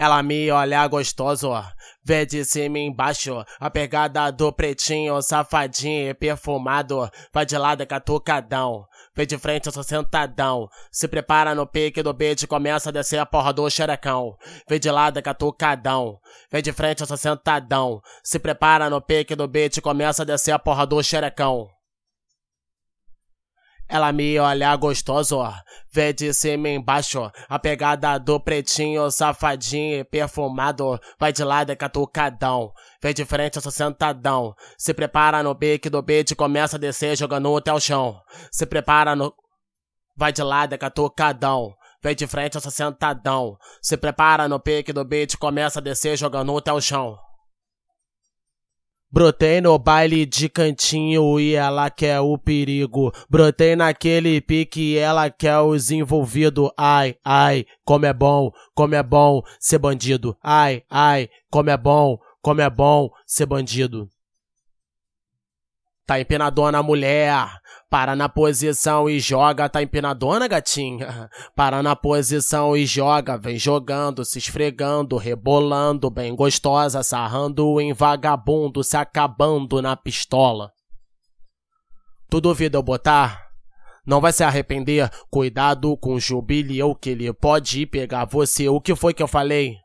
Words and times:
Ela 0.00 0.22
me 0.22 0.48
olha 0.52 0.86
gostoso, 0.86 1.50
vê 2.04 2.24
de 2.24 2.44
cima 2.44 2.78
embaixo, 2.78 3.44
a 3.58 3.68
pegada 3.68 4.30
do 4.30 4.52
pretinho, 4.52 5.20
safadinho 5.20 6.10
e 6.10 6.14
perfumado, 6.14 7.10
vai 7.34 7.44
de 7.44 7.58
lado 7.58 7.82
é 7.82 7.86
catucadão, 7.86 8.86
vê 9.16 9.26
de 9.26 9.36
frente 9.36 9.66
eu 9.66 9.72
sou 9.72 9.82
sentadão, 9.82 10.68
se 10.92 11.08
prepara 11.08 11.52
no 11.52 11.66
pique 11.66 12.00
do 12.00 12.12
beat 12.12 12.46
começa 12.46 12.90
a 12.90 12.92
descer 12.92 13.18
a 13.18 13.26
porra 13.26 13.52
do 13.52 13.68
xerecão, 13.68 14.36
vê 14.68 14.78
de 14.78 14.88
lado 14.88 15.18
é 15.18 15.22
catucadão, 15.22 16.20
vê 16.48 16.62
de 16.62 16.72
frente 16.72 17.00
eu 17.00 17.06
sou 17.06 17.16
sentadão, 17.16 18.00
se 18.22 18.38
prepara 18.38 18.88
no 18.88 19.02
pique 19.02 19.34
do 19.34 19.48
beat 19.48 19.80
começa 19.80 20.22
a 20.22 20.24
descer 20.24 20.52
a 20.52 20.60
porra 20.60 20.86
do 20.86 21.02
xerecão. 21.02 21.68
Ela 23.88 24.12
me 24.12 24.38
olha 24.38 24.76
gostoso, 24.76 25.40
vê 25.90 26.12
de 26.12 26.34
cima 26.34 26.68
embaixo, 26.68 27.32
a 27.48 27.58
pegada 27.58 28.18
do 28.18 28.38
pretinho, 28.38 29.10
safadinho 29.10 30.00
e 30.00 30.04
perfumado, 30.04 31.00
vai 31.18 31.32
de 31.32 31.42
lado 31.42 31.72
é 31.72 31.76
catucadão, 31.76 32.70
vê 33.02 33.14
de 33.14 33.24
frente 33.24 33.56
eu 33.56 33.62
sou 33.62 33.72
sentadão, 33.72 34.54
se 34.76 34.92
prepara 34.92 35.42
no 35.42 35.54
bique 35.54 35.88
do 35.88 36.02
beat, 36.02 36.34
começa 36.34 36.76
a 36.76 36.78
descer 36.78 37.16
jogando 37.16 37.56
até 37.56 37.72
o 37.72 37.80
chão, 37.80 38.20
se 38.52 38.66
prepara 38.66 39.16
no... 39.16 39.32
Vai 40.14 40.32
de 40.32 40.42
lado 40.42 40.74
é 40.74 40.76
catucadão, 40.76 41.72
vem 42.02 42.14
de 42.14 42.26
frente 42.26 42.56
eu 42.56 42.60
sou 42.60 42.70
sentadão, 42.70 43.56
se 43.80 43.96
prepara 43.96 44.46
no 44.48 44.60
pique 44.60 44.92
do 44.92 45.02
beat, 45.02 45.36
começa 45.38 45.78
a 45.78 45.82
descer 45.82 46.14
jogando 46.18 46.58
até 46.58 46.72
o 46.72 46.80
chão. 46.80 47.16
Brotei 49.10 49.62
no 49.62 49.78
baile 49.78 50.26
de 50.26 50.50
cantinho 50.50 51.40
e 51.40 51.54
ela 51.54 51.88
quer 51.88 52.20
o 52.20 52.36
perigo. 52.36 53.10
Brotei 53.28 53.74
naquele 53.74 54.38
pique 54.38 54.80
e 54.80 54.98
ela 54.98 55.30
quer 55.30 55.58
os 55.60 55.90
envolvidos. 55.90 56.70
Ai, 56.76 57.16
ai, 57.24 57.64
como 57.86 58.04
é 58.04 58.12
bom, 58.12 58.52
como 58.74 58.94
é 58.94 59.02
bom 59.02 59.42
ser 59.58 59.78
bandido. 59.78 60.36
Ai, 60.42 60.82
ai, 60.90 61.30
como 61.50 61.70
é 61.70 61.76
bom, 61.76 62.18
como 62.42 62.60
é 62.60 62.68
bom 62.68 63.08
ser 63.26 63.46
bandido. 63.46 64.10
Tá 66.06 66.20
empinadona 66.20 66.82
mulher, 66.82 67.57
para 67.90 68.14
na 68.14 68.28
posição 68.28 69.08
e 69.08 69.18
joga, 69.18 69.68
tá 69.68 69.82
empinadona 69.82 70.46
gatinha. 70.46 71.30
Para 71.56 71.82
na 71.82 71.96
posição 71.96 72.76
e 72.76 72.84
joga, 72.84 73.36
vem 73.36 73.58
jogando, 73.58 74.24
se 74.24 74.38
esfregando, 74.38 75.16
rebolando, 75.16 76.10
bem 76.10 76.34
gostosa, 76.34 77.02
sarrando 77.02 77.80
em 77.80 77.92
vagabundo, 77.92 78.84
se 78.84 78.96
acabando 78.96 79.80
na 79.80 79.96
pistola. 79.96 80.70
Tu 82.30 82.40
duvida 82.40 82.76
eu 82.76 82.82
botar? 82.82 83.48
Não 84.06 84.20
vai 84.20 84.32
se 84.32 84.42
arrepender, 84.42 85.10
cuidado 85.30 85.94
com 85.96 86.14
o 86.14 86.20
jubileu 86.20 86.94
que 86.94 87.10
ele 87.10 87.30
pode 87.32 87.84
pegar 87.86 88.24
você. 88.24 88.68
O 88.68 88.80
que 88.80 88.94
foi 88.94 89.12
que 89.12 89.22
eu 89.22 89.28
falei? 89.28 89.76